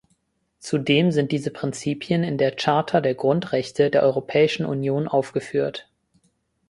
[0.57, 5.87] Zudem sind diese Prinzipien in der Charta der Grundrechte der Europäischen Union aufgeführt.